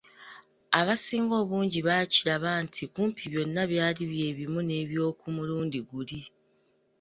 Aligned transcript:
Abasinga 0.79 1.33
obungi 1.41 1.79
baakiraba 1.87 2.49
nti 2.65 2.83
kumpi 2.93 3.23
byonna 3.31 3.61
byali 3.71 4.03
bye 4.11 4.27
bimu 4.37 4.59
n’eby'oku 4.63 5.25
mulundi 5.35 5.79
guli. 5.89 6.19